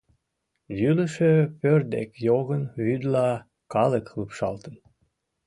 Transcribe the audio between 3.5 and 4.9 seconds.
калык лупшалтын.